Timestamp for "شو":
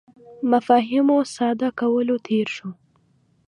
2.55-2.69